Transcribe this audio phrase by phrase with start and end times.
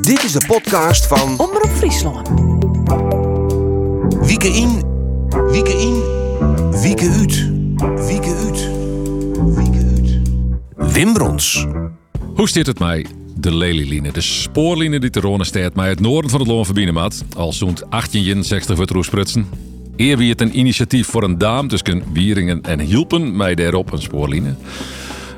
[0.00, 2.28] Dit is de podcast van Omroep Friesland.
[4.26, 4.82] Wieke in,
[5.50, 6.02] Wieke in,
[6.80, 7.50] Wieke uit,
[8.06, 8.68] Wieke uit,
[9.56, 10.92] Wieke uit.
[10.92, 11.66] Wim Brons.
[12.34, 13.06] Hoe zit het mij?
[13.36, 16.94] De Lelyline, de spoorline die te Rone staat mij het noorden van het Loon verbinden
[16.94, 17.24] maat.
[17.36, 19.48] Al zo'n 1860 wordt roesprutsen.
[19.96, 24.02] Eer wie het een initiatief voor een daam tussen Wieringen en Hielpen, mij daarop een
[24.02, 24.54] spoorline.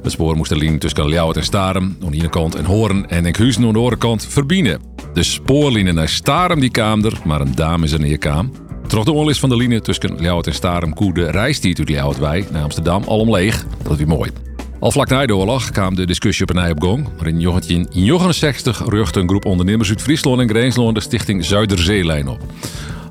[0.06, 3.08] Het spoor moest de linie tussen Ljouwert en Starem aan de ene kant en Horen
[3.08, 4.80] en Enkhuizen aan de andere kant verbinden.
[5.14, 8.52] De spoorline naar Starem die kwam er, maar een daam is er neer kwam.
[8.86, 12.46] Troch de onlist van de linie tussen Ljouwert en Starem koe de reistijd uit wij
[12.50, 13.64] naar Amsterdam al omleeg.
[13.82, 14.30] Dat is mooi.
[14.80, 17.02] Al vlak na de oorlog kwam de discussie op een ei op gang.
[17.02, 22.40] Maar in 1969 ruchtte een groep ondernemers uit Friesland en Greensland de stichting Zuiderzeelijn op.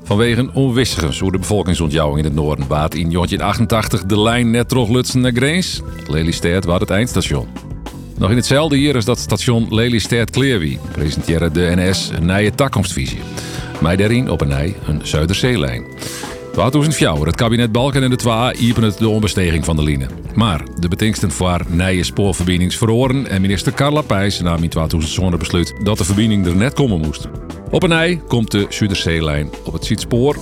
[0.06, 5.20] Vanwege onwissigers hoe de bevolkingsontjouwing in het noorden baat in 1988 de lijn net Lutsen
[5.20, 5.80] naar Greens.
[6.06, 7.48] Lelystad was het eindstation.
[8.18, 13.18] Nog in hetzelfde jaar is dat station Lelystad Clearwie presenteerde de NS een nieuwe toekomstvisie.
[13.80, 15.84] Mij daarin op een nij een Zuiderzeelijn.
[16.52, 20.06] 2004, het kabinet Balken en de Twa iepen het de onbesteging van de line.
[20.34, 25.74] Maar de betingsten voor nieuwe spoorverbindings verhoren en minister Carla Pijs nam in 2000 besluit
[25.82, 27.28] dat de verbinding er net komen moest.
[27.70, 30.36] Op een ei komt de Zuiderzeelijn op het Zietspoor.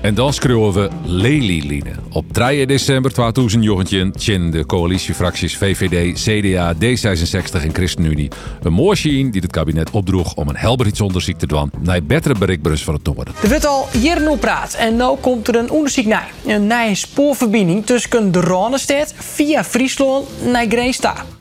[0.00, 1.90] En dan schreeuwen we Lelyline.
[2.12, 8.30] Op 3 december 2019 tjen de coalitiefracties VVD, CDA, D66 en ChristenUnie
[8.62, 12.94] een moorschien die het kabinet opdroeg om een helberheidsonderzoek te doen naar betere bereikbaarheid van
[12.94, 13.34] het noorden.
[13.42, 16.30] Er wordt al jaren praat en nu komt er een onderzoek naar.
[16.46, 21.37] Een nieuwe spoorverbinding tussen de Ronestad via Friesland naar Greenstar.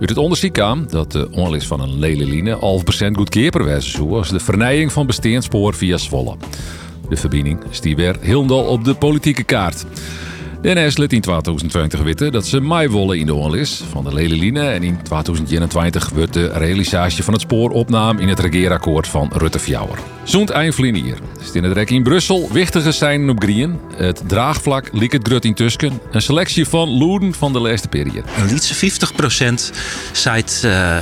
[0.00, 2.58] Uit het onderzoek kwam dat de onlist van een lelyline 11%
[3.12, 6.36] goedkeeper was zoals de vernijing van besteend spoor via Zwolle.
[7.08, 8.16] De verbinding stier weer
[8.54, 9.84] op de politieke kaart.
[10.60, 14.60] De NS liet in 2020 weten dat ze willen in de onlis van de Lelyline.
[14.60, 19.58] En in 2021 wordt de realisatie van het spoor opname in het regeerakkoord van Rutte
[19.58, 19.98] Fjouwer.
[20.24, 21.18] Zo'n eindvlinier.
[21.40, 21.52] Is
[21.90, 22.48] in Brussel.
[22.52, 23.80] Wichtige zijn op grien.
[23.96, 26.00] Het draagvlak liek het grut in Tusken.
[26.10, 28.22] Een selectie van loeden van de laatste periode.
[28.38, 28.90] Een liedse
[29.70, 29.76] 50%
[30.12, 30.96] zei uh,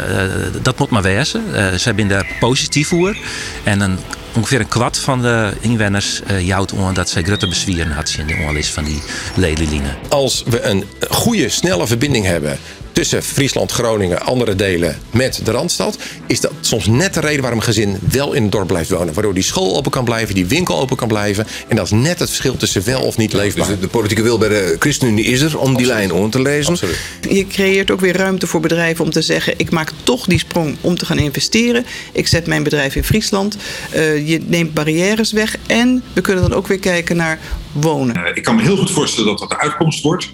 [0.63, 1.43] dat moet maar wezen.
[1.49, 3.17] Uh, zij zijn daar positief voor.
[3.65, 3.99] En een
[4.37, 8.45] ongeveer een kwart van de inwoners uh, jouwt dat zij grote bezwieren had in de
[8.49, 9.03] onlis van die
[9.35, 9.95] lelyline.
[10.09, 12.59] Als we een goede, snelle verbinding hebben
[12.95, 17.59] tussen Friesland, Groningen, andere delen met de Randstad, is dat soms net de reden waarom
[17.59, 19.15] een gezin wel in het dorp blijft wonen.
[19.15, 21.47] Waardoor die school open kan blijven, die winkel open kan blijven.
[21.69, 23.67] En dat is net het verschil tussen wel of niet leefbaar.
[23.67, 25.79] Dus de, de politieke wil bij de ChristenUnie is er om Absoluut.
[25.79, 26.73] die lijn om te lezen.
[26.73, 26.99] Absoluut.
[27.29, 30.77] Je creëert ook weer ruimte voor bedrijven om te zeggen: ik maak toch die sprong
[30.81, 31.85] om te gaan investeren.
[32.13, 33.57] Ik zet mijn bedrijf in Friesland.
[33.95, 37.39] Uh, je neemt barrières weg en we kunnen dan ook weer kijken naar
[37.73, 38.17] wonen.
[38.17, 40.33] Uh, ik kan me heel goed voorstellen dat dat de uitkomst wordt.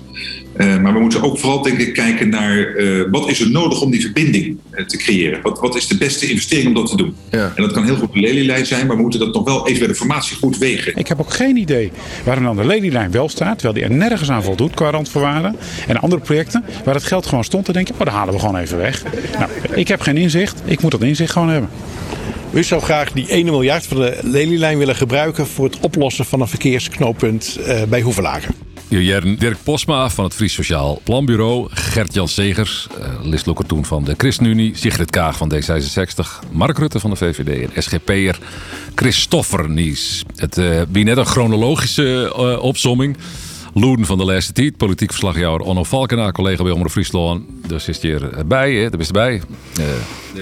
[0.60, 3.80] Uh, maar we moeten ook vooral denk ik kijken naar uh, wat is er nodig
[3.80, 5.42] om die verbinding uh, te creëren.
[5.42, 7.14] Wat, wat is de beste investering om dat te doen?
[7.30, 7.52] Ja.
[7.56, 9.78] En dat kan heel goed de lelielijn zijn, maar we moeten dat nog wel even
[9.78, 10.96] bij de formatie goed wegen.
[10.96, 11.92] Ik heb ook geen idee
[12.24, 15.56] waarom dan de lelielijn wel staat, terwijl die er nergens aan voldoet qua randvoorwaarden.
[15.86, 18.56] En andere projecten waar het geld gewoon stond, te denken, oh, dat halen we gewoon
[18.56, 19.02] even weg.
[19.38, 21.70] Nou, ik heb geen inzicht, ik moet dat inzicht gewoon hebben.
[22.52, 26.40] U zou graag die 1 miljard van de lelielijn willen gebruiken voor het oplossen van
[26.40, 28.54] een verkeersknooppunt uh, bij Hoevelaken.
[28.98, 34.14] Jern Dirk Posma van het Fries Sociaal Planbureau, Gert-Jan Segers, uh, Lis toen van de
[34.16, 38.38] ChristenUnie, Sigrid Kaag van D66, Mark Rutte van de VVD en SGP'er
[38.94, 40.22] Christoffer Nies.
[40.36, 43.16] Het uh, wie net een chronologische uh, opsomming.
[43.74, 47.44] Loeden van de laatste tijd, politiek verslagjouwer Onno Valkenaar, collega bij Omroep Friesland.
[47.66, 48.90] Dus is hier bij, hè?
[48.90, 49.42] daar is erbij.
[49.80, 49.86] Uh,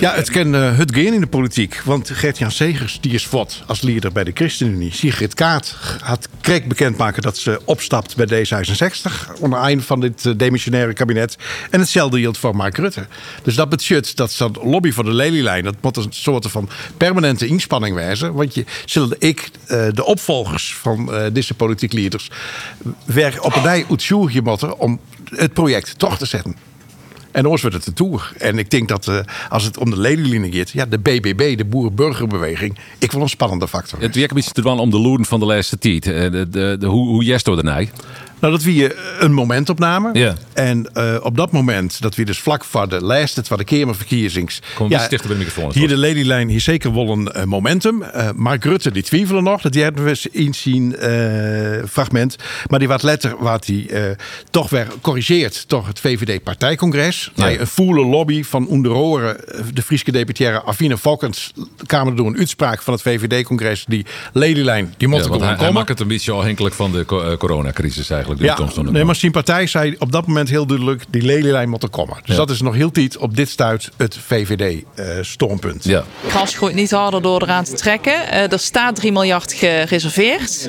[0.01, 1.81] ja, het kan uh, het gaan in de politiek.
[1.85, 4.93] Want Gert-Jan Segers die is vot als leider bij de ChristenUnie.
[4.93, 9.41] Sigrid Kaat had kreeg bekendmaken dat ze opstapt bij D66.
[9.41, 11.37] Onder eind van dit uh, demissionaire kabinet.
[11.71, 13.07] En hetzelfde geldt voor Mark Rutte.
[13.43, 15.65] Dus dat betekent dat dat lobby voor de lelielijn.
[15.65, 18.35] Dat moet een soort van permanente inspanning wijzen.
[18.35, 22.31] Want je zullen ik, de opvolgers van deze politieke leiders.
[23.41, 26.57] Op een dij uitzoeken moeten om het project toch te zetten.
[27.31, 28.33] En ons wordt het een tour.
[28.39, 29.19] En ik denk dat uh,
[29.49, 33.69] als het om de ledenlinie gaat, ja, de BBB, de Boerenburgerbeweging, ik wil een spannende
[33.69, 34.01] factor.
[34.01, 36.03] Het werkt een beetje te om de loeren van de laatste tijd.
[36.03, 37.97] De, de, de, de, hoe, hoe jij de
[38.41, 40.11] Nou, dat wie een momentopname.
[40.13, 40.35] Ja.
[40.53, 43.65] En uh, op dat moment, dat wie dus vlak voor de lijst, het waar de
[43.65, 44.63] Kamerverkiezings.
[44.75, 45.73] Kom ja, dichter bij de microfoon.
[45.73, 48.03] Hier de Lelylijn, hier zeker wel een uh, momentum.
[48.03, 49.61] Uh, Mark Rutte, die twijfelen nog.
[49.61, 50.97] Dat hebben we eens inzien
[51.89, 52.37] fragment.
[52.67, 54.17] Maar die wat letter, wat hij
[54.51, 57.31] toch weer corrigeert, toch het VVD-partijcongres.
[57.35, 57.45] Ja.
[57.45, 59.37] Nee, een voele lobby van onder
[59.75, 61.53] de Friese deputaire Afine Valkens.
[61.87, 63.85] Kamer door een uitspraak van het VVD-congres.
[63.89, 65.59] Die Lelylijn, die moet ja, er hij, komen.
[65.59, 68.28] Hij maakt het een beetje afhankelijk van de coronacrisis eigenlijk.
[68.29, 70.67] Eigenlijk de Ja, toekomst van de nee, maar zijn partij zei op dat moment heel
[70.67, 71.05] duidelijk...
[71.09, 72.17] die lelielijn moet er komen.
[72.17, 72.37] Dus Ja.
[72.37, 75.85] dat is nog heel tijd op dit stuit het VVD-stormpunt.
[75.85, 76.05] Ja.
[76.29, 78.31] Gas groeit niet harder door eraan te trekken.
[78.31, 80.69] Eh, er staat 3 miljard gereserveerd.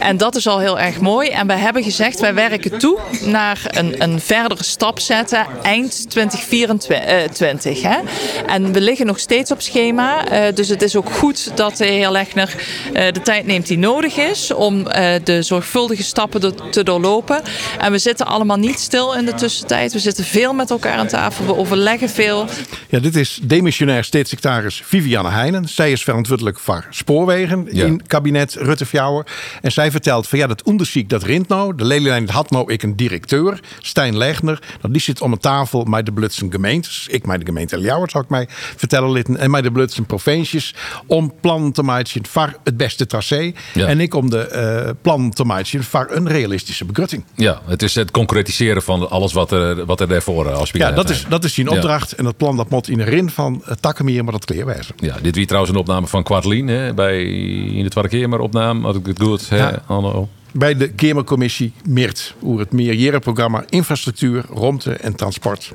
[0.00, 1.28] En dat is al heel erg mooi.
[1.28, 7.82] En wij hebben gezegd, wij werken toe naar een, een verdere stap zetten eind 2024.
[7.82, 7.98] Hè?
[8.46, 10.28] En we liggen nog steeds op schema.
[10.28, 12.54] Eh, dus het is ook goed dat de heer Legner
[12.92, 17.42] eh, de tijd neemt die nodig is om eh, de zorgvuldige stappen te doorlopen.
[17.78, 19.92] En we zitten allemaal niet stil in de tussentijd.
[19.92, 21.46] We zitten veel met elkaar aan tafel.
[21.46, 22.46] We overleggen veel.
[22.88, 25.68] Ja, dit is demissionair staatssecretaris Viviane Heijnen.
[25.68, 27.84] Zij is verantwoordelijk voor spoorwegen Ja.
[27.84, 29.26] in kabinet Rutte Fjouwer.
[29.62, 31.74] En zij vertelt van ja, dat onderzoek dat rint nou.
[31.74, 34.58] De lelielijn had nou ik een directeur, Stijn Legner.
[34.80, 37.06] Nou, die zit om een tafel met de Blutsen gemeentes.
[37.10, 38.46] Ik met de gemeente Ljouwert zou ik mij
[38.76, 39.36] vertellen litten.
[39.36, 40.74] En met de Blutsen provincies
[41.06, 43.52] om plannen te maken voor het beste tracé.
[43.74, 43.86] Ja.
[43.86, 47.24] En ik om de eh, plannen te maken voor een realistische begrutting.
[47.34, 50.82] Ja, het is het concretiseren van alles wat er, wat er daarvoor eh, afspeelt.
[50.88, 51.68] Ja, dat is, dat is Ja.
[51.70, 52.12] opdracht.
[52.12, 54.94] En dat plan dat moet in de rin van uh, Takkenmeer, maar dat kleerwijzer.
[54.96, 58.82] Ja, dit wie trouwens een opname van Kwartlien hè, bij in de Tweede Kamer opname,
[58.86, 59.48] had ik het goed.
[59.48, 59.82] Hè, Ja.
[59.86, 60.28] Hallo.
[60.52, 62.34] bij de Kamercommissie MIRT.
[62.42, 65.72] Over het meerjarenprogramma Infrastructuur, Romte en Transport.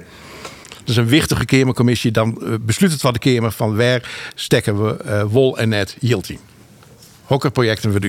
[0.79, 2.11] Dat is een wichtige Kamercommissie.
[2.11, 6.29] Dan eh, besluit het wat de Kamer van waar stekken we wol en net hield
[6.29, 6.39] in.
[7.27, 7.99] Welke projecten we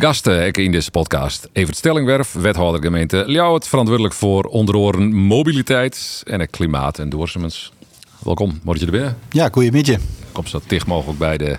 [0.00, 1.48] gasten in deze podcast.
[1.52, 4.74] Evert Stellingwerf, wethouder gemeente Ljouwert, verantwoordelijk voor onder
[5.14, 7.72] mobiliteit en het klimaat en doorsemens.
[8.18, 9.14] Welkom, word je erbij?
[9.30, 9.96] Ja, goeiemiddag.
[10.32, 11.58] Kom zo dicht mogelijk bij de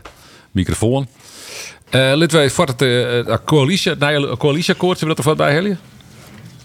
[0.51, 1.07] microfoon.
[1.89, 5.77] Eh Laten wij voor het coalitie, het coalitieakkoord, hebben we dat er wat bij Helje?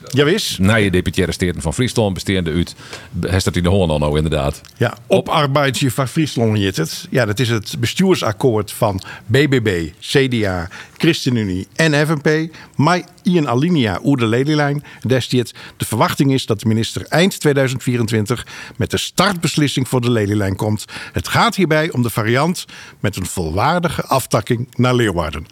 [0.09, 0.59] Ja, wis.
[0.61, 2.75] Na je deputaire steden van Friesland besteende uit.
[3.21, 4.61] Hij staat in de Hoorn al nou inderdaad.
[4.77, 7.07] Ja, oparbeidje van Friesland heet het.
[7.11, 12.55] Ja, dat is het bestuursakkoord van BBB, CDA, ChristenUnie en FNP.
[12.77, 14.85] Maar in alinea oer de lelielijn.
[15.01, 18.47] Daar staat, de verwachting is dat de minister eind 2024
[18.77, 20.85] met de startbeslissing voor de lelielijn komt.
[21.13, 22.65] Het gaat hierbij om de variant
[23.01, 25.47] met een volwaardige aftakking naar Leeuwarden.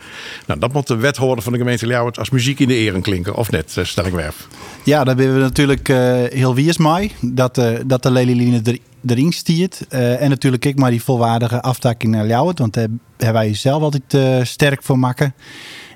[0.47, 3.35] Nou, dat moet de wethouder van de gemeente Leeuwarden als muziek in de eren klinken.
[3.35, 4.40] Of net, uh, Stellingwerf?
[4.85, 5.97] Ja, daar ben we natuurlijk uh,
[6.29, 7.13] heel wiers mee.
[7.21, 9.87] Dat, uh, dat de lelielijnen er, erin stiert.
[9.91, 12.59] Uh, en natuurlijk ik maar die volwaardige aftakking naar Ljouwert.
[12.59, 15.35] Want daar hebben wij zelf altijd sterk voor maken.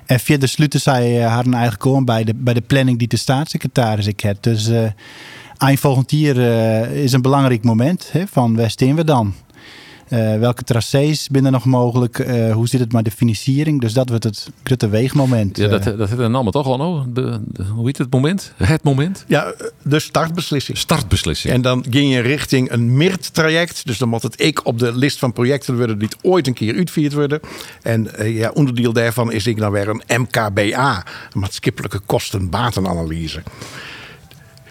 [0.05, 3.17] En via de sluiten zij haar eigenlijk gewoon bij de, bij de planning die de
[3.17, 4.43] staatssecretaris ik heb.
[4.43, 4.69] Dus
[5.57, 6.37] eind volgend jaar
[6.91, 8.09] is een belangrijk moment.
[8.11, 9.33] Hè, van waar staan we dan?
[10.09, 12.19] Uh, welke tracés binnen nog mogelijk?
[12.19, 13.81] Uh, hoe zit het met de financiering?
[13.81, 15.57] Dus dat wordt het grote weegmoment.
[15.57, 17.03] Ja, dat, dat heeft een naam toch al nou?
[17.13, 18.53] De, de, hoe heet het moment?
[18.55, 19.25] Het moment?
[19.27, 20.77] Ja, de startbeslissing.
[20.77, 21.53] Startbeslissing.
[21.53, 23.85] En dan ging je richting een MIRT-traject.
[23.85, 26.75] Dus dan moet het ik op de list van projecten worden die ooit een keer
[26.75, 27.39] uitgevoerd worden.
[27.81, 33.41] En uh, ja, onderdeel daarvan is ik dan weer een MKBA, een maatschappelijke kosten-batenanalyse.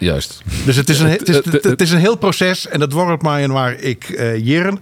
[0.05, 0.41] Juist.
[0.65, 3.41] Dus het is, een, het, is, het, is een heel proces en dat wordt maar
[3.41, 4.79] en waar ik uh, jeren.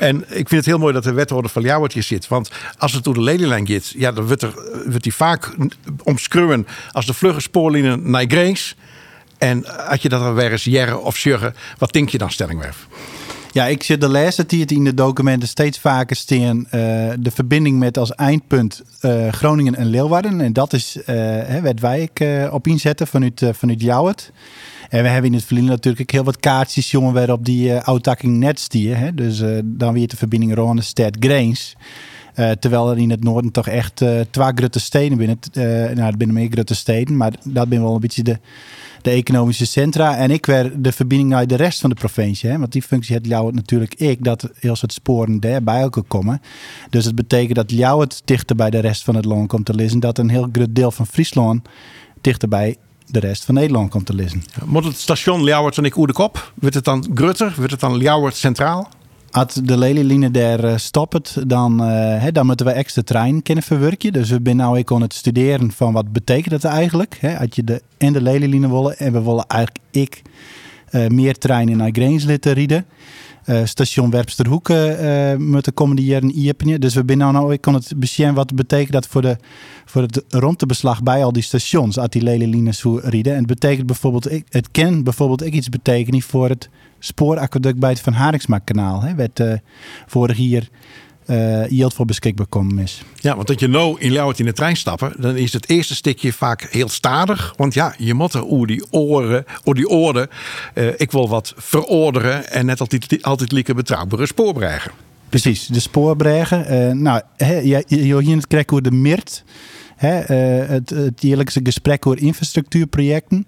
[0.00, 2.28] En ik vind het heel mooi dat de wethouder van Ljouwert hier zit.
[2.28, 4.54] Want als het door de lelielijn gaat, ja, dan wordt, er,
[4.86, 5.54] wordt die vaak
[6.02, 8.74] omschreven als de vlugge spoorlijnen naar Grace.
[9.38, 12.86] En als je dat dan weer eens jaren of sjuggen, wat denk je dan, Stellingwerf?
[13.56, 16.62] Ja, ik zit de laatste tijd in de documenten steeds vaker staan uh,
[17.18, 20.40] de verbinding met als eindpunt uh, Groningen en Leeuwarden.
[20.40, 22.10] En dat is uh, wat wij
[22.50, 24.32] op inzetten vanuit, vanuit Jouwert.
[24.88, 28.68] En we hebben in het verleden natuurlijk heel wat kaartjes jongen waarop die uh, net.
[28.72, 29.14] Hè?
[29.14, 31.76] Dus dan weer de verbinding Ronestad Grains.
[32.58, 33.96] Terwijl er in het noorden toch echt
[34.30, 35.38] twee grote steden binnen.
[35.52, 38.38] Uh, nou, het binnen meer grote steden, maar dat ben wel een beetje de,
[39.06, 40.16] de economische centra.
[40.16, 42.50] En ik werd de verbinding naar de rest van de provincie.
[42.50, 42.58] Hè?
[42.58, 46.42] Want die functie heeft Ljouwert natuurlijk ik, dat heel soort sporen daar bij elkaar komen.
[46.90, 50.00] Dus het betekent dat Ljouwert dichter bij de rest van het land komt te lezen.
[50.00, 51.68] Dat een heel groot deel van Friesland
[52.20, 54.14] dichter bij de rest van Nederland komt te.
[54.16, 56.52] Ja, moet het station Ljouwert en ik de kop?
[56.54, 57.52] Wordt het dan Grutter?
[57.56, 58.88] Wordt het dan Ljouwert Centraal?
[59.36, 64.12] Als de lelielijnen daar uh, stopt, dan, hè, dan moeten we extra trein kunnen verwerken.
[64.12, 67.16] Dus we zijn nou ik aan het studeren van wat betekent dat eigenlijk.
[67.20, 67.38] Hè?
[67.38, 70.22] Als je de en de lelielijnen willen en we willen eigenlijk ik
[70.90, 72.84] uh, meer treinen naar Greenslit rijden.
[73.64, 74.68] Station Werpsterhoek
[75.38, 76.80] moet de komende jaren.
[76.80, 79.36] Dus we zijn nou, ik aan het beschermen wat betekent dat voor, de,
[79.84, 81.98] voor het rondtebeslag bij al die stations.
[81.98, 83.32] Als die lelielijnen zo rijden.
[83.32, 88.00] En het betekent bijvoorbeeld, het kan bijvoorbeeld ook iets betekenen voor het spooraqueduct bij het
[88.00, 89.02] Van Haringsma-kanaal.
[89.02, 89.40] Hè, werd
[90.06, 90.68] vorig jaar
[91.26, 93.02] uh, yield voor beschikbaar komen is.
[93.14, 95.94] Ja, want dat je nou in Ljouwert in de trein stappen, dan is het eerste
[95.94, 97.54] stukje vaak heel stadig.
[97.56, 100.28] Want ja, je moet er oer die oren, oer die oren,
[100.74, 104.90] uh, ik wil wat verorderen en net altijd, altijd lieke betrouwbare spoorbregen.
[105.28, 107.02] Precies, de spoorbregen.
[107.02, 109.44] nou, he, je, je, je krijgt hoe de MIRT.
[109.96, 113.44] Hè, eh, het, het jaarlijkse gesprek over infrastructuurprojecten.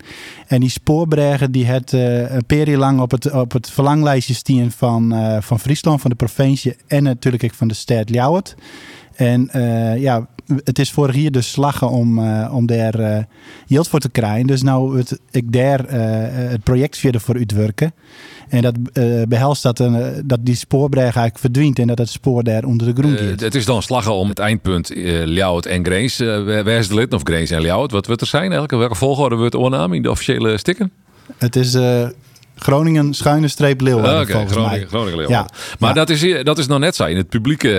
[0.47, 4.71] En die spoorbregen die het eh, een periode lang op het, op het verlanglijstje staan
[4.71, 8.55] van, eh, van Friesland, van de provincie en natuurlijk ook van de stad Ljouwert.
[9.15, 9.51] En
[9.99, 10.29] ja,
[10.65, 13.27] het is vorig jaar dus slagen om, eh, om daar
[13.67, 14.47] geld voor te krijgen.
[14.47, 17.93] Dus nou het, ik daar eh, het project verder voor uitwerken.
[18.49, 22.43] En dat eh behelst dat, eh, dat die spoorbrug eigenlijk verdwijnt en dat het spoor
[22.43, 23.41] daar onder de grond Eh, zit.
[23.41, 26.25] het is dan slaggen om het eindpunt uh, Ljouwert en Grace.
[26.25, 27.93] Uh, waar is de lid of Grace en Ljouwert?
[27.93, 28.73] Wat wordt er zijn eigenlijk?
[28.73, 30.93] Welke volgorde wordt oornaam in de officiële stikken?
[31.39, 31.77] Het is
[32.59, 34.89] Groningen schuine streep Leeuwarden volgens Groningen, mij.
[34.89, 35.53] Groningen Leeuwarden.
[35.79, 37.05] Maar Dat, is, dat is nog net zo.
[37.05, 37.71] In het publiek, eh,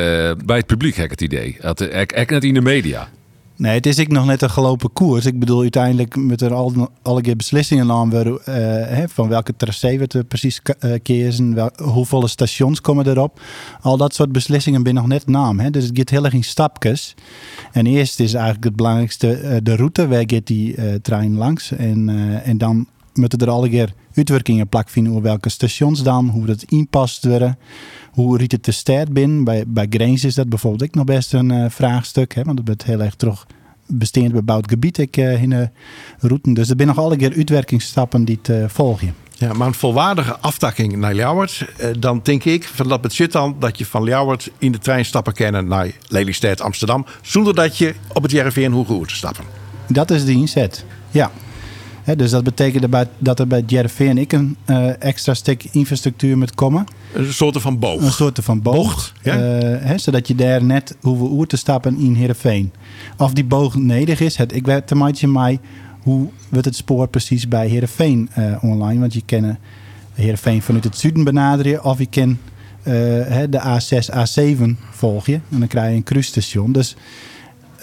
[0.45, 1.57] bij het publiek heb ik het idee.
[1.61, 3.07] Dat, eh, ik, ik net in de media.
[3.55, 5.25] Nee, het is ik nog net een gelopen koers.
[5.25, 8.53] Ik bedoel, uiteindelijk met er al, alle keer beslissingen aan worden eh,
[8.97, 13.39] hè, van welke tracé we het precies uh, kiezen, wel, hoeveel stations komen erop.
[13.81, 15.59] Al dat soort beslissingen ben nog net naam.
[15.59, 15.69] Hè.
[15.69, 17.15] Dus het gaat heel erg in stapjes.
[17.71, 21.71] En eerst is eigenlijk het belangrijkste uh, de route, waar gaat die trein langs.
[21.71, 22.09] En,
[22.43, 22.87] en dan
[23.19, 27.57] moeten er alle keer uitwerkingen plak vinden over welke stations dan, hoe dat inpast worden,
[28.11, 29.43] hoe riet het de stad binnen.
[29.43, 32.67] Bij, bij Grains is dat bijvoorbeeld ook nog best een uh, vraagstuk, hè, want het
[32.67, 33.45] wordt heel erg terug
[33.89, 35.69] besteed bebouwd gebied ik, uh, in de
[36.19, 36.53] route.
[36.53, 39.13] Dus er zijn nog alle keer uitwerkingsstappen die het uh, volgen.
[39.39, 43.55] Ja, maar een volwaardige aftakking naar Ljouwert, eh, dan denk ik van dat betekent dan
[43.59, 47.95] dat je van Ljouwert in de trein stappen kennen naar Lelystad, Amsterdam, zonder dat je
[48.13, 49.45] op het JRV hoeft te stappen.
[49.87, 51.31] Dat is de inzet, ja.
[52.09, 56.37] He, dus dat betekent dat er bij JRV en ik een uh, extra stuk infrastructuur
[56.37, 56.85] moet komen.
[57.13, 58.01] Een soort van boog.
[58.01, 58.75] Een soort van boog.
[58.75, 59.35] bocht ja?
[59.35, 62.71] uh, he, zodat je daar net hoeveel uur te stappen in Heerenveen.
[63.17, 65.59] Of die boog nedig is, het, ik weet te maatje mij
[66.01, 68.99] hoe wordt het spoor precies bij Heerenveen uh, online.
[68.99, 69.57] Want je kan
[70.13, 72.37] Heerenveen vanuit het zuiden benaderen of je kan
[73.49, 75.33] de A6, A7 volgen.
[75.33, 76.71] En dan krijg je een cruisstation.
[76.71, 76.95] Dus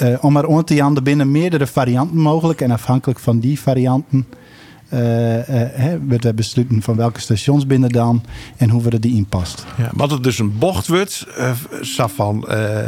[0.03, 2.61] uh, om maar om te janden binnen meerdere varianten mogelijk.
[2.61, 4.26] En afhankelijk van die varianten
[4.93, 8.25] uh, uh, hè, werd we besluiten van welke stations binnen dan
[8.57, 9.65] en hoe we er die inpast.
[9.76, 11.26] Ja, wat het dus een bocht wordt,
[11.81, 12.45] van,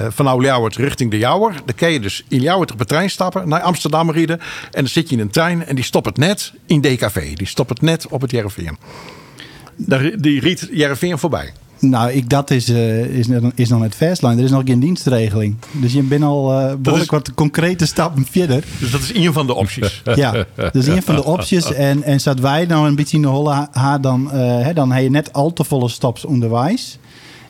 [0.09, 1.53] van nou Ljouwert richting de Jouwer.
[1.65, 4.38] Dan kun je dus in Ljouwert op de trein stappen, naar Amsterdam rijden.
[4.38, 7.37] En dan zit je in een trein en die stopt het net in DKV.
[7.37, 8.75] Die stopt het net op het JRVM.
[10.19, 11.53] Die riet JRVM voorbij.
[11.80, 14.38] Nou, ik, dat is, uh, is, is nog net fastlijn.
[14.38, 15.56] Er is nog geen dienstregeling.
[15.73, 18.64] Dus je bent al uh, behoorlijk is, wat concrete stappen verder.
[18.78, 20.02] Dus dat is een van de opties.
[20.14, 21.73] ja, dat is een van de opties.
[21.78, 24.30] En, en zat wij nou een beetje in de holle haar, dan, uh,
[24.61, 26.99] hè, dan heb je net al te volle stops onderwijs.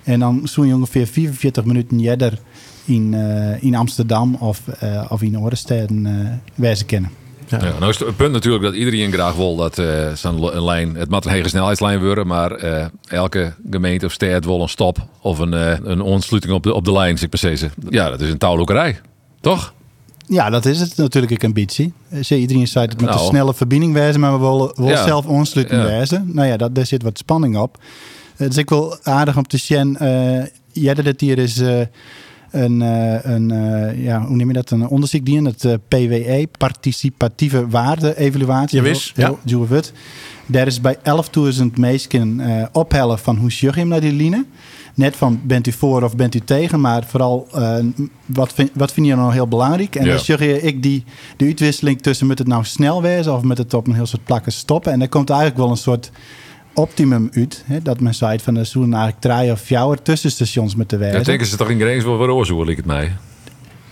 [0.04, 2.38] En dan zoen je ongeveer 44 minuten jeder
[2.84, 3.14] in,
[3.60, 4.60] in Amsterdam of,
[5.08, 7.10] of in Oorsteden wijzen kennen.
[7.48, 7.58] Ja.
[7.62, 7.78] ja.
[7.78, 11.24] nou is het punt natuurlijk dat iedereen graag wil dat uh, zo'n lijn, het moet
[11.24, 15.52] een hege snelheidslijn worden, maar uh, elke gemeente of stad wil een stop of een,
[15.52, 17.64] uh, een ontsluiting op de, op de lijn, zeg precies.
[17.88, 19.00] Ja, dat is een touwlokerij,
[19.40, 19.72] toch?
[20.26, 21.92] Ja, dat is het natuurlijk een ambitie.
[22.28, 23.20] Iedereen zei het met nou.
[23.20, 25.04] een snelle verbinding wijzen, maar we willen, ja.
[25.04, 25.86] zelf ontsluiting ja.
[25.86, 26.30] wijzen.
[26.32, 27.78] Nou ja, dat, daar zit wat spanning op.
[28.36, 29.96] Dus ik wil aardig om te zien,
[30.72, 31.62] jij dat het hier is
[32.50, 35.74] een, uh, een uh, ja, hoe neem je dat, een onderzoek die in het uh,
[35.88, 38.76] PWE, participatieve waarde-evaluatie.
[38.76, 39.12] Ja, wist.
[39.16, 39.34] Ja.
[39.68, 39.92] het.
[40.46, 44.44] Daar is bij 11.000 mensen ophellen van hoe je hem naar die line.
[44.94, 47.48] Net van bent u voor of bent u tegen, maar vooral
[48.26, 49.96] wat, vind, wat vind je nou heel belangrijk?
[49.96, 50.16] En ja.
[50.26, 51.04] dan je ik die
[51.36, 54.24] de uitwisseling tussen moet het nou snel wezen of met het op een heel soort
[54.24, 54.92] plakken stoppen.
[54.92, 56.10] En dan komt eigenlijk wel een soort
[56.78, 57.62] optimum uit.
[57.66, 61.18] Hè, dat men zei van de zoen eigenlijk drie of vier tussenstations met te werken.
[61.18, 63.16] Ja, denken ze toch in Grains wel waar oorzoek ik het mij?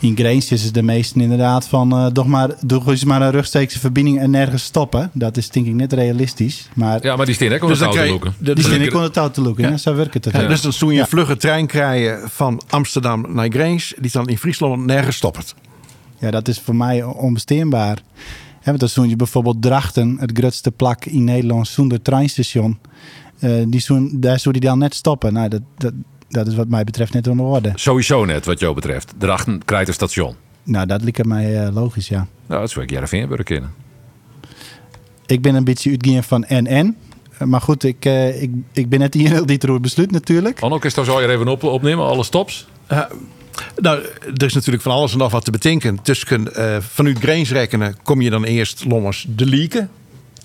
[0.00, 3.30] In Grains is het de meesten inderdaad van uh, toch maar, doe eens maar een
[3.30, 5.10] rechtstreekse verbinding en nergens stoppen.
[5.12, 6.68] Dat is denk ik net realistisch.
[6.74, 8.34] Maar, ja, maar die steen ook om dus te loeken.
[8.38, 9.76] Die steen om het touw te loeken, ja.
[9.76, 10.32] zo werkt het.
[10.32, 14.28] Ja, dus dan zoen je een vlugge trein krijgen van Amsterdam naar Grains, die dan
[14.28, 15.54] in Friesland nergens stopt.
[16.18, 17.98] Ja, dat is voor mij onbestaanbaar.
[18.66, 22.78] Ja, want dan je bijvoorbeeld Drachten, het grootste plak in Nederland zonder treinstation.
[23.40, 25.32] Uh, die zoen, daar zou die dan net stoppen.
[25.32, 25.92] Nou, dat, dat,
[26.28, 27.72] dat is wat mij betreft net de orde.
[27.74, 29.14] Sowieso net, wat jou betreft.
[29.18, 30.34] Drachten krijgt een station.
[30.62, 32.26] Nou, dat lijkt mij uh, logisch, ja.
[32.46, 33.74] Nou, dat zou ik Jereveen kennen.
[35.26, 36.96] Ik ben een beetje uitgegaan van NN.
[37.44, 40.60] Maar goed, ik, uh, ik, ik ben net hier die erover besluit natuurlijk.
[40.60, 42.66] Anno, is zou je even op, opnemen, alle stops?
[43.76, 44.02] Nou,
[44.36, 46.02] er is natuurlijk van alles en nog wat te bedenken.
[46.02, 49.90] Tussen uh, vanuit Grains rekenen kom je dan eerst Lommers de Lieken.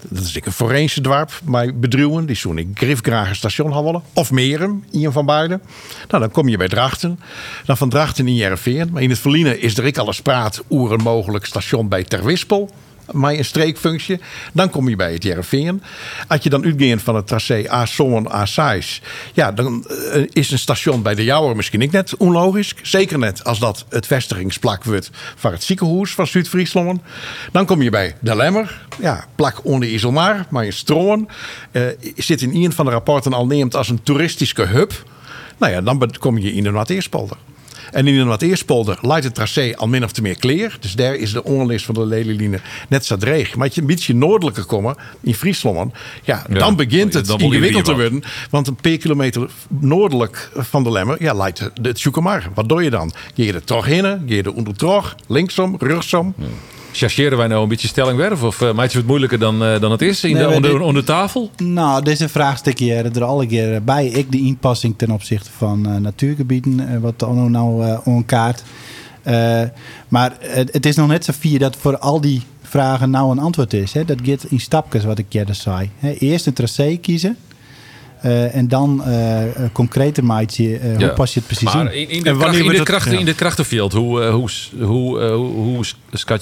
[0.10, 2.26] Dat is een forense dorp, maar bedruwen.
[2.26, 4.02] Die zo'n ik Grifgrager station hadden.
[4.14, 5.60] Of Meren, een van beide.
[6.08, 7.20] Nou, dan kom je bij Drachten.
[7.66, 8.90] Dan van Drachten in Jereveen.
[8.92, 12.04] Maar in het Verliezen is er ik al eens praat oer een mogelijk station bij
[12.04, 12.70] Terwispel.
[13.14, 14.20] Met een streekfunctie.
[14.54, 15.84] Dan kom je bij het Jereveen.
[16.28, 19.02] Als je dan uitgaat van het tracé A-Sommen, A-Sais.
[19.34, 22.76] Ja, dan eh, is een station bij de Jouwer misschien niet net onlogisch.
[22.82, 27.02] Zeker net als dat het vestigingsplak wordt van het ziekenhuis van Zuid-Friesland.
[27.52, 28.86] Dan kom je bij de Lemmer.
[29.00, 31.30] Ja, plak onder Iselmar, maar in Stroon.
[31.72, 31.84] eh
[32.16, 35.04] zit in een van de rapporten al neemt als een toeristische hub.
[35.58, 37.38] Nou ja, dan kom je in de Noord-Eerspolder.
[37.92, 40.78] En in de Noord-Eerspolder leidt het tracé al min of te meer clear.
[40.80, 43.56] Dus daar is de onlist van de Lelyline net zo dreig.
[43.56, 45.94] Maar als je een beetje noordelijker komen, in Friesland,
[46.24, 48.02] ja, Ja, dan begint het dan ingewikkeld te wat.
[48.02, 48.24] worden.
[48.50, 52.50] Want een paar kilometer noordelijk van de Lemmer, ja, leidt het- Sjoekermar.
[52.54, 53.12] Wat doe je dan?
[53.16, 56.36] Ga je er toch in, ga je er onder linksom, rugsom?
[56.92, 58.44] Chargeren wij nou een beetje stellingwerf?
[58.44, 60.72] Of uh, maakt je het moeilijker dan, eh, dan het is in Nee, de, onder,
[60.72, 61.50] dit- onder tafel?
[61.58, 64.08] Nou, deze vraagstukje er alle keer bij.
[64.08, 68.64] Ik de inpassing ten opzichte van eh, natuurgebieden, eh, wat Anno nou eh onkaart.
[69.24, 69.62] Eh,
[70.08, 73.40] maar het, het is nog net zo vier dat voor al die vragen nou een
[73.40, 73.94] antwoord is.
[73.94, 74.06] Hè.
[74.06, 75.90] Dat gaat in stapjes, wat ik eerder zei.
[76.00, 76.12] Hè.
[76.12, 77.38] Eerst een tracé kiezen.
[78.22, 81.08] Eh, en dan eh concreter maakt je, eh, hoe Ja.
[81.08, 82.10] pas je het precies maar in.
[82.10, 84.50] in, in, de, kracht, in, de, krachten, in de krachtenveld, hoe, hoe,
[84.80, 85.86] hoe, hoe,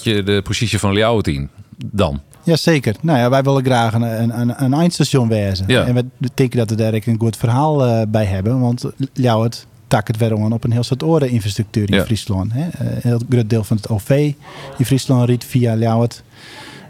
[0.02, 1.48] je de positie van Ljouwert in
[1.86, 2.20] dan?
[2.42, 2.94] Jazeker.
[3.00, 5.64] Nou ja, wij willen graag een, een, een, een eindstation wezen.
[5.68, 5.84] Ja.
[5.84, 8.60] En we denken dat we daar een goed verhaal eh, bij hebben.
[8.60, 12.04] Want Ljouwert tak het om op een heel soort oren infrastructuur in Ja.
[12.04, 12.52] Friesland.
[12.52, 12.62] Hè.
[12.62, 14.32] Een heel groot deel van het OV
[14.78, 16.22] in Friesland riet via Ljouwert.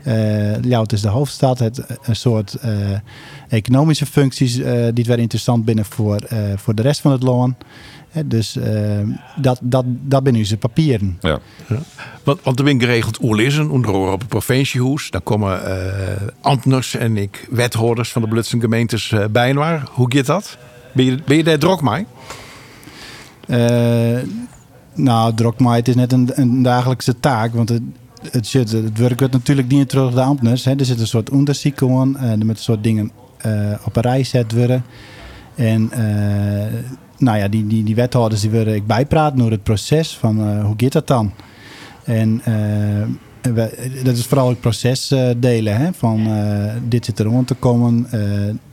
[0.02, 1.58] Eh Ljouwert is de hoofdstad.
[1.58, 2.72] Het, een soort eh,
[3.48, 7.22] economische functies eh, die het weer interessant binnen voor, eh, voor de rest van het
[7.22, 7.54] land.
[8.10, 8.58] Hè, dus
[9.36, 11.18] dat, dat, dat zijn onze papieren.
[11.20, 11.38] Ja.
[12.22, 15.10] Want, want er ben geregeld oerlissen, onder op het provinciehuis.
[15.10, 19.88] Dan komen eh ambtenaren en ik, wethouders van de Blutsen gemeentes bij waar.
[19.90, 20.58] Hoe gaat dat?
[20.92, 22.06] Ben je, ben je daar druk mee?
[23.50, 24.18] Eh,
[24.94, 27.54] nou, drokmaai, het is net een, een dagelijkse taak.
[27.54, 27.82] Want het,
[28.30, 30.64] het, zit, het werk wordt natuurlijk niet terug de.
[30.64, 30.74] Hè.
[30.76, 32.16] Er zit een soort onderzoek aan.
[32.18, 34.84] eh, er met een soort dingen eh, op een rij gezet worden.
[35.54, 36.72] En eh,
[37.18, 40.16] nou ja, die, die, die wethouders die willen ik bijpraten door het proces.
[40.16, 41.32] Van eh, hoe gaat dat dan?
[42.04, 43.54] En eh,
[44.04, 45.76] dat is vooral het proces eh, delen.
[45.76, 45.92] Hè?
[45.92, 48.06] Van eh, dit zit er te komen.
[48.10, 48.20] eh,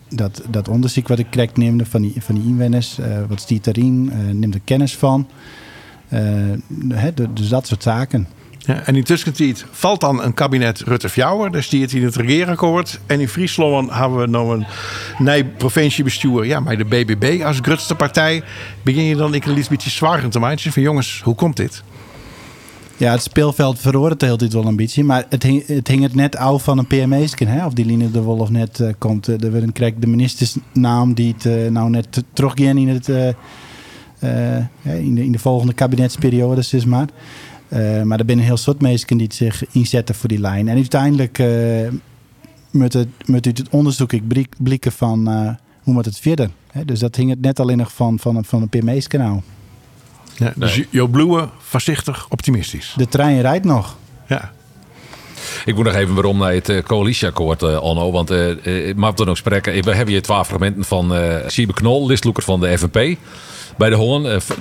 [0.09, 2.99] dat, dat onderzoek wat ik krijg neemde van die, van die inwoners.
[2.99, 4.11] eh, wat stiet erin?
[4.11, 5.27] eh neem er kennis van.
[6.07, 6.21] Eh,
[7.13, 8.27] de- dus dat soort zaken.
[8.67, 11.51] En in tussentijd valt dan een kabinet Rutte-Fjouwer.
[11.51, 12.99] Dus die het in het regeerakkoord.
[13.05, 14.65] En in Friesland hebben we nou een
[15.17, 16.45] nieuw provinciebestuur.
[16.45, 18.43] Ja, maar de BBB als grootste partij.
[18.81, 20.71] Begin je dan ik een beetje zwaar te maken.
[20.71, 21.83] Van jongens, hoe komt dit?
[22.97, 25.03] Ja, het speelveld verhoort het de hele wel een beetje.
[25.03, 27.47] Maar het hing het, hing het net af van een PME-skin.
[27.47, 27.65] Hè?
[27.65, 29.27] Of die Line de Wolf net eh, komt.
[29.27, 33.27] Er werd een de ministersnaam die het eh, nou net te- teruggaan in, het, eh,
[34.83, 37.07] in, de, in de volgende kabinetsperiode, zeg maar.
[37.69, 40.67] Eh, maar er zijn heel soort mensen die zich inzetten voor die lijn.
[40.67, 41.87] En uiteindelijk eh
[42.71, 45.49] moet, het, moet het onderzoek ik blik- blikken van eh,
[45.83, 46.49] hoe moet het verder.
[46.71, 46.85] Hè?
[46.85, 49.43] Dus dat hing het net alleen nog van, van, van een PME-kanaal.
[50.37, 52.93] Ja, dus Bloemen, voorzichtig optimistisch.
[52.97, 53.97] De trein rijdt nog.
[54.27, 54.51] Ja.
[55.65, 58.11] Ik moet nog even waarom naar het eh, coalitieakkoord, eh Onno.
[58.11, 59.83] Want eh eh, mag er nog spreken.
[59.83, 63.17] We hebben hier twee fragmenten van eh Siebe Knol, listloeker van de FNP.
[63.77, 63.95] Bij de.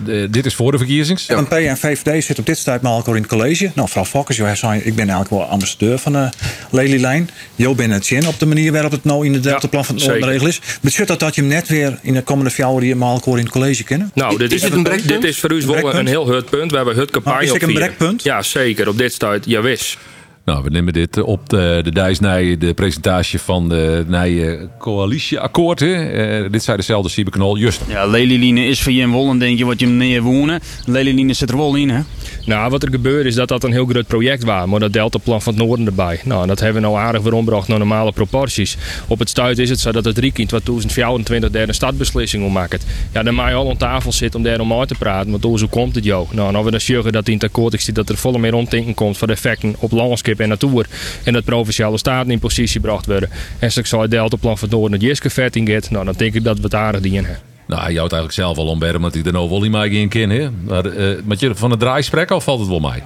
[0.04, 1.26] Eh, eh, dit is voor de verkiezings.
[1.28, 3.70] NP en VVD zitten op dit met elkaar in het college.
[3.74, 6.28] Nou, vooral Fokkers, ik ben eigenlijk wel ambassadeur van de
[6.70, 7.30] Lelylijn.
[7.54, 10.04] Jo ben het zin op de manier waarop het nou in het deltaplan van het
[10.04, 10.28] zeker.
[10.28, 10.60] regel is.
[10.80, 13.48] Betekent dat dat je hem net weer in de komende vier jaar hier in het
[13.48, 14.10] college kennen?
[14.14, 14.60] Nou, dit is,
[15.06, 16.70] dit is voor u wel een heel hut punt.
[16.70, 17.86] We hebben het campagne Nou, is op het een vier.
[17.86, 18.22] brekpunt?
[18.22, 18.88] Ja, zeker.
[18.88, 19.98] Op dit stuit, ja wis.
[20.46, 25.80] Nou, we nemen dit eh, op de, de Dijsnij, de presentatie van de nieuwe coalitieakkoord.
[25.80, 25.94] hè.
[25.94, 27.58] Eh, dit zei dezelfde Siebe Knol.
[27.58, 27.80] Just.
[27.88, 30.60] Ja, Lelyline is voor je in Wollen, denk je, wat je neer wonen.
[30.84, 32.00] Lelyline zit er wel in, hè?
[32.44, 34.66] Nou, wat er gebeurde is dat dat een heel groot project was.
[34.66, 36.20] Maar dat deltaplan van het noorden erbij.
[36.24, 38.76] Nou, dat hebben we nou aardig weer omgebracht naar normale proporties.
[39.08, 42.86] Op het stuit is het zo dat het Riek in 2024 derde stadbeslissing om maakt.
[43.12, 45.30] Ja, dan mag je al aan tafel zitten om daar om uit te praten.
[45.30, 46.32] Want hoe komt het, joh?
[46.32, 48.54] Nou, en als we dan zeggen dat in het akkoord is dat er volle meer
[48.54, 50.86] omdenken komt van de effecten op landschap en natuur.
[51.24, 53.30] En dat provinciale staten in positie gebracht worden.
[53.58, 55.90] En straks zal het deltaplan van noorden het Jiske vet in gaat.
[55.90, 57.42] Nou, dan denk ik dat we het aardig dienen hebben.
[57.66, 60.52] Nou, hij houdt eigenlijk zelf al ombergen, want hij er nou wel in kan.
[60.64, 63.02] Maar eh, met je van het draai spreken of valt het wel mee?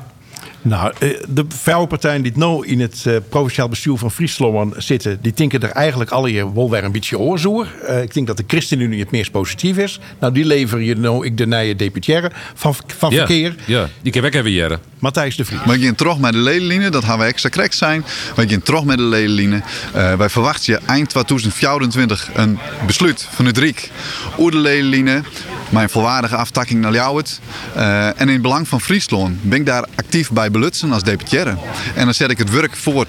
[0.62, 5.32] Nou, eh, de vrouwenpartijen die nou in het eh, provinciaal bestuur van Friesland zitten, die
[5.32, 7.66] denken er eigenlijk alle je wel weer een beetje oorzoer.
[7.86, 10.00] Eh, ik denk dat de ChristenUnie het meest positief is.
[10.18, 13.54] Nou, die leveren je nou ik de nieuwe deputaire van, van ja, verkeer.
[13.64, 14.80] Ja, die kan weg hebben jaren.
[15.00, 15.60] Matthijs de Vries.
[15.64, 18.04] We gaan terug met de ledenlijnen, dat gaan we extra correct zijn.
[18.36, 19.64] We gaan terug met de ledenlijnen.
[19.92, 23.90] Eh, wij verwachten je eind 2024 een besluit van het Riek
[24.36, 25.24] over de ledenlijnen.
[25.68, 27.40] Mijn volwaardige aftakking naar Ljouwert.
[27.74, 31.02] Eh, en in het belang van Friesland ben ik daar actief bij bij belutsen als
[31.02, 31.56] deputaire.
[31.94, 33.08] En dan zet ik het werk voort.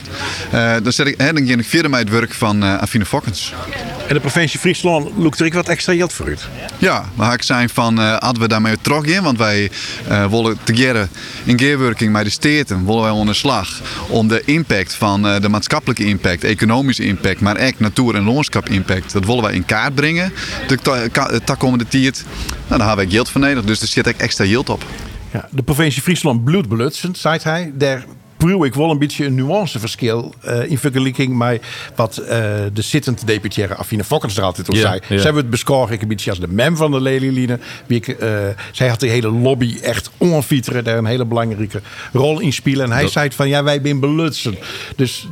[0.53, 3.53] Uh, dan, zet ik, hè, dan ik verder met het werk van uh, Affine Fokkens.
[4.07, 6.47] En de provincie Friesland loopt er ook wat extra geld voor uit.
[6.77, 9.71] Ja, maar ik zijn van uh, hadden we daarmee terug in, want wij
[10.09, 11.07] uh, willen together
[11.43, 15.49] in gearworking met de steden willen wij onder slag om de impact van uh, de
[15.49, 19.95] maatschappelijke impact, economische impact, maar ook natuur- en landschap impact, dat willen wij in kaart
[19.95, 20.33] brengen.
[20.67, 20.77] De
[21.57, 22.23] komende tijd.
[22.67, 24.85] Nou, daar hebben wij geld voor nodig, dus er zit ook extra geld op.
[25.33, 27.71] Ja, de provincie Friesland bloedbelutsend, zei hij.
[27.75, 28.05] Daar
[28.37, 31.63] proef ik wel een beetje een nuanceverschil uh, in vergelijking met
[31.95, 32.27] wat uh,
[32.73, 34.99] de zittende deputaire Affine Fokkens er altijd al zei.
[35.09, 35.17] ja.
[35.17, 37.59] Zij wordt beschouwd ik een beetje als de mem van de Lelyline.
[37.87, 38.27] Eh,
[38.71, 41.81] zij had de hele lobby echt onfieteren, daar een hele belangrijke
[42.13, 42.85] rol in spelen.
[42.85, 44.55] En hij Dat- zei van ja, wij zijn belutsen.
[44.95, 45.27] Dus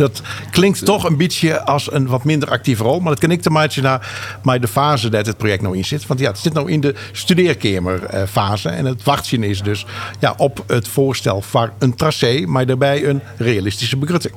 [0.00, 3.00] dat klinkt toch een beetje als een wat minder actieve rol.
[3.00, 5.84] Maar dat kan ik te maken naar maar de fase dat het project nou in
[5.84, 6.06] zit.
[6.06, 8.68] Want ja, het zit nou in de studeerkamerfase.
[8.68, 9.86] En het wachtje is dus
[10.20, 12.44] ja, op het voorstel van een tracé.
[12.46, 14.34] Maar daarbij een realistische begrutting.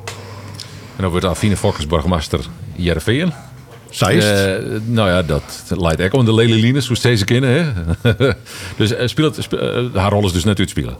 [0.95, 2.39] En dan wordt Affine Fokkers burgemeester
[2.75, 3.33] Jereveen.
[3.89, 4.27] Zeist.
[4.27, 7.73] Eh, nou ja, dat leidt ook om de Lelylines, hoe steeds kennen.
[8.77, 10.97] Dus eh, speelt, spe- eh, haar rol is dus net uitspelen.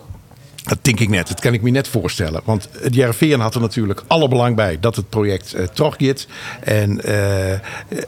[0.64, 1.28] Dat denk ik net.
[1.28, 2.42] Dat kan ik me net voorstellen.
[2.44, 6.28] Want het JRVN had er natuurlijk alle belang bij dat het project eh teruggaat.
[6.62, 7.52] En, eh,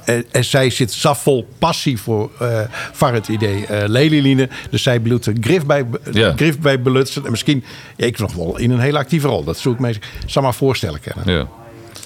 [0.05, 2.59] en, en zij zit zaf vol passie voor, eh
[2.91, 4.49] voor het idee eh Lelyline.
[4.69, 6.33] Dus zij bloedt er grif bij, Ja.
[6.35, 7.25] grif bij belutsen.
[7.25, 7.63] En misschien,
[7.95, 9.43] ik nog wel in een hele actieve rol.
[9.43, 11.33] Dat zou ik me zou maar voorstellen kennen.
[11.33, 11.47] Ja.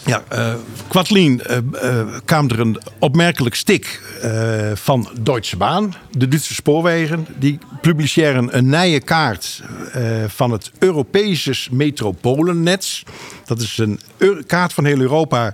[0.06, 0.54] Ja, eh
[0.88, 4.02] Kwartlien eh, eh, kwam er een opmerkelijk stik
[4.74, 7.28] van Deutsche Bahn, de Duitse spoorwegen.
[7.38, 9.64] Die publiceren een nieuwe kaart
[10.28, 13.04] van het Europese metropolennet.
[13.46, 14.00] Dat is een
[14.48, 15.54] kaart van heel Europa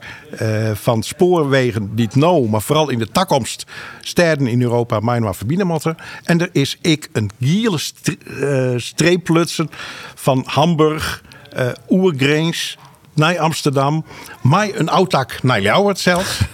[0.74, 3.66] van spoorwegen die het nou, maar vooral in de toekomst,
[4.02, 5.98] steden in Europa maar verbinden moeten.
[6.24, 9.70] En er is ik een giele stre- streeplutsen
[10.16, 12.78] van Hamburg, eh Oergreens,
[13.16, 14.06] naar Amsterdam,
[14.42, 16.40] maar een autak naar Ljouwert zelfs.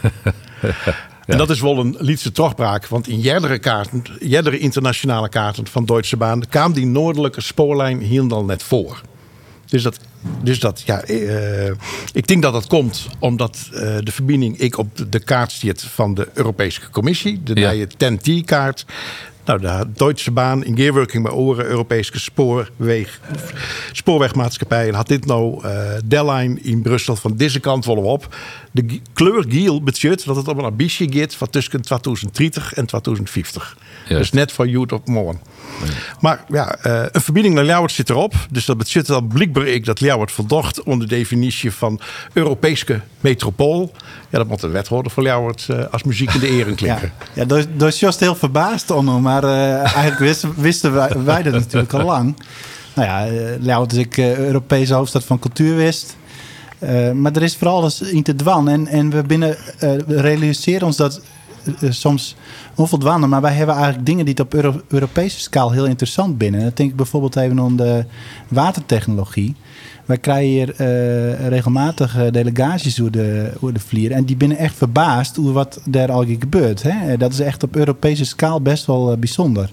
[1.25, 5.85] En dat is wel een liedse terugbraak, want in jerdere kaarten, jerdere internationale kaarten van
[5.85, 9.01] Deutsche Bahn, kwam die noordelijke spoorlijn hier al net voor.
[9.65, 9.99] Dus dat,
[10.41, 11.71] dus dat ja, eh,
[12.13, 16.13] ik denk dat dat komt omdat eh, de verbinding ik op de- kaart zit van
[16.13, 17.85] de Europese Commissie, de Ja.
[17.97, 18.85] TEN-T-kaart.
[19.59, 23.19] Nou, de Deutsche Bahn in gearworking met oren, Europese spoorweg,
[23.91, 28.35] spoorwegmaatschappijen had dit nou eh deadline in Brussel van deze kant we op.
[28.71, 33.77] De kleur giel betekent dat het op een ambitie gaat van tussen 2030 en 2050.
[34.07, 35.41] Dus net voor youth op morgen.
[36.19, 38.33] Maar ja, eh, een verbinding naar Ljouwert zit erop.
[38.49, 41.99] Dus dat betekent dan blijkbaar ik dat Ljouwert voldocht onder de definitie van
[42.33, 43.91] Europese metropool.
[44.29, 47.13] Ja, dat moet een wethouder voor Ljouwert eh, als muziek in de eren klinken.
[47.33, 50.93] Ja, daar is Jost heel verbaasd om, maar eh, eigenlijk wisten, wisten
[51.25, 52.35] wij, dat natuurlijk al lang.
[52.93, 56.15] Nou ja, uh, Ljouwert is ik eh, Europese hoofdstad van cultuur wist.
[56.81, 58.69] Eh, maar er is vooral eens in te dwan.
[58.69, 61.21] En, en we, binnen, eh, realiseren ons dat eh,
[61.89, 62.35] soms
[62.75, 63.27] onvoldwaande.
[63.27, 66.59] Maar wij hebben eigenlijk dingen die het op Euro- Europese schaal heel interessant binnen.
[66.59, 68.05] En dan denk ik bijvoorbeeld even aan de
[68.47, 69.55] watertechnologie.
[70.05, 74.11] Wij krijgen hier eh, regelmatig eh, delegaties door de, door de vlier.
[74.11, 76.83] En die binnen echt verbaasd over wat daar al gebeurt.
[76.83, 77.17] Hè?
[77.17, 79.69] Dat is echt op Europese schaal best wel eh, bijzonder.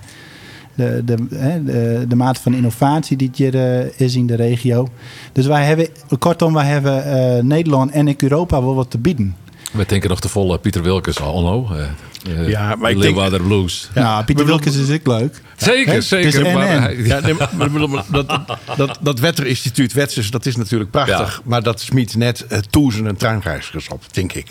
[0.75, 4.89] De, de, de, mate van innovatie die eh, is in de regio.
[5.33, 9.35] Dus wij hebben, kortom, wij hebben eh, Nederland en Europa wel wat te bieden.
[9.73, 11.69] We denken nog te vol eh, Pieter Wilkes al, no?
[11.73, 13.91] Eh, eh, Ja, maar ik Leeuwarder Blues.
[13.95, 15.43] Ja, Pieter Wilkens is ook leuk.
[15.57, 18.41] Zeker, zeker, maar Ja, nee, maar, maar ik bedoel, maar dat,
[18.77, 21.41] dat, dat Wetterinstituut Wetses, dat is natuurlijk prachtig.
[21.45, 24.47] Maar dat smiet net uh, duizenden treinreizigers op, denk ik.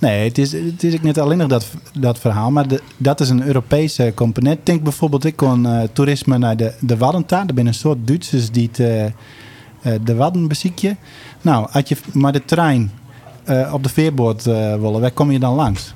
[0.00, 1.66] Nee, het is, het is ook niet alleen nog dat,
[1.98, 4.66] dat verhaal, maar de, dat is een Europese component.
[4.66, 7.40] Denk bijvoorbeeld, ik kon eh, toerisme naar de, de Waddenta.
[7.40, 9.12] Er zijn een soort Duitsers die het, eh, eh,
[10.04, 10.98] de Wadden bezieken.
[11.42, 12.90] Nou, als je maar de trein
[13.44, 15.94] eh, op de veerboord eh willen, waar kom je dan langs?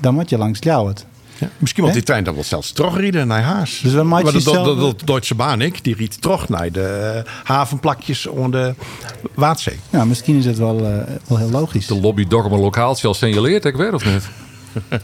[0.00, 1.04] Dan moet je langs Ljouwert.
[1.38, 3.80] Ja, misschien moet die trein dan wel zelfs terugrijden naar Haas.
[3.82, 6.82] Dus maar dat, dat, zelf- dat, dat Deutsche Bahn, ik, die riet terug naar de
[7.24, 8.74] eh, havenplakjes onder de
[9.34, 9.78] Waadzee.
[9.90, 10.80] Ja, misschien is het wel,
[11.26, 11.86] wel heel logisch.
[11.86, 14.28] De lobby Dogma Lokaaltje al signaleert, ik weet of niet?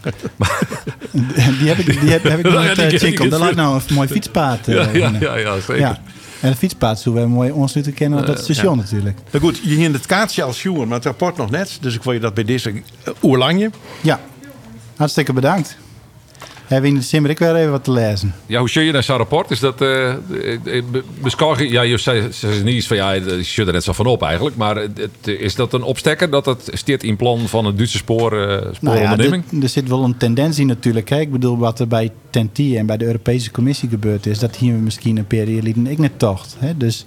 [1.59, 3.31] Die heb ik, die heb, heb ik nooit die uh, niet.
[3.31, 4.69] lag nou een mooi fietspaad.
[4.69, 5.17] eh, Ja, ja, in.
[5.21, 5.99] ja, ja, zeker.
[6.45, 8.83] En het fietspaad zullen we mooi ons nu kennen op dat Eh, station ja.
[8.83, 9.19] natuurlijk.
[9.31, 11.79] Maar goed, je ging het kaartje als jongen, maar het rapport nog net.
[11.81, 12.83] Dus ik wil je dat bij deze uh,
[13.23, 13.71] oerlanje.
[14.01, 14.21] Ja,
[14.97, 15.77] hartstikke bedankt.
[16.67, 18.35] Hebben we in december ik weer even wat te lezen.
[18.47, 19.51] Ja, hoe zie je naar zo'n rapport?
[19.51, 20.15] Is dat uh,
[21.23, 21.71] beschouwing?
[21.71, 24.23] Ja, je zei, zei niet iets van ja, je zit er net zo van op
[24.23, 24.57] eigenlijk.
[24.57, 28.33] Maar het, is dat een opstekker dat het steert in plan van het Duitse spoor,
[28.33, 29.45] uh, spooronderneming?
[29.45, 31.09] Nou ja, er zit wel een tendentie natuurlijk.
[31.09, 31.21] Hè?
[31.21, 34.75] Ik bedoel, wat er bij TNT en bij de Europese Commissie gebeurd is, dat hier
[34.75, 36.57] misschien een periode ik net tocht.
[36.59, 36.77] Hè?
[36.77, 37.07] Dus,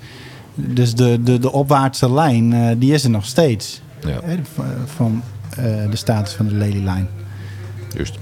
[0.55, 3.81] dus de, de, de opwaartse lijn, uh, die is er nog steeds.
[4.05, 4.19] Ja.
[4.23, 4.35] Hè?
[4.85, 5.23] Van
[5.89, 7.05] de status van de Lely Line.
[7.95, 8.17] Juist.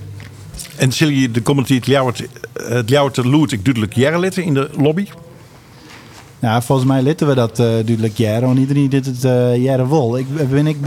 [0.78, 1.42] En zul je de
[1.76, 5.08] het Ljouwert, het Ljouwert loert ik duidelijk jaren in de lobby?
[6.40, 8.48] Ja, volgens mij litten we dat uh, duidelijk jaren.
[8.48, 10.18] Want iedereen dit het uh, jaren wil.
[10.18, 10.78] Ik ben ik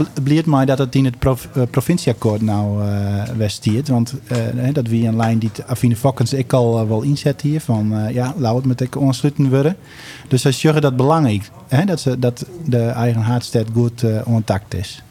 [0.45, 1.15] mij dat het in het
[1.71, 2.83] provincieakkoord nou
[3.37, 3.87] westiert.
[3.87, 4.13] Want
[4.73, 7.61] dat wie een lijn die Affine Fokkens ik al wel inzet hier.
[7.61, 9.75] Van ja, laat het met ik ontsluiten worden.
[10.27, 11.49] Dus als je dat belangrijk.
[11.67, 15.03] Hè, dat, ze, dat de eigen hartstad goed ontact is.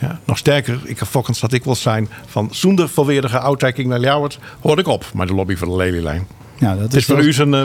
[0.00, 4.00] Ja, nog sterker, ik heb fokkens dat ik wil zijn van zonder volledige uittrekking naar
[4.00, 6.26] Ljouwert, hoor ik op met de lobby van de Lelylijn.
[6.58, 7.62] Ja, dat is, is voor u zijn uh,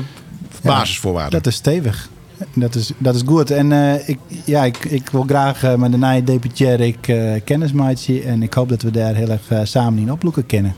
[0.63, 1.31] basisvoorwaarde.
[1.31, 2.09] dat is stevig.
[2.53, 3.51] Dat is, dat is goed.
[3.51, 7.33] En uh, ik, ja, ik, ik wil graag uh, met de nieuwe deputair ik, uh,
[7.43, 8.23] kennis maken.
[8.23, 10.75] En ik hoop dat we daar heel erg samen in oploeken kennen.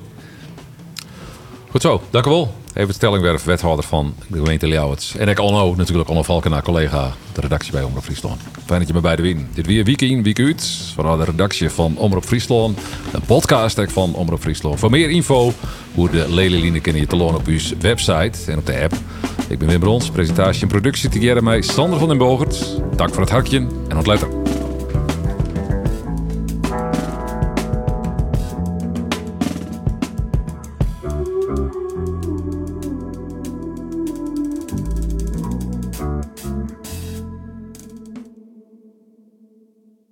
[1.70, 2.54] Goed zo, dank u wel.
[2.74, 5.16] Even Stellingwerf, wethouder van de gemeente Ljouwert.
[5.18, 8.42] En ik Onno, natuurlijk Onno Valkenaar, collega de redactie bij Omroep Friesland.
[8.66, 9.48] Fijn dat je me bij de win.
[9.54, 10.92] Dit weer week in, week uit.
[10.96, 12.80] Vanuit de redactie van Omroep Friesland.
[13.12, 14.80] Een podcast van Omroep Friesland.
[14.80, 15.54] Voor meer info
[15.94, 18.94] hoe de Lelyline kunnen je te lonen op uw website en op de app.
[19.50, 22.82] Ik ben Wim Brons, presentatie en productie together met Sander van den Bogert.
[22.96, 23.58] Dank voor het hakje
[23.88, 24.43] en tot later.